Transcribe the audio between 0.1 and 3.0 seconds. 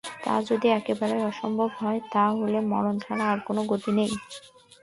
তা যদি একেবারে অসম্ভব হয় তা হলে মরণ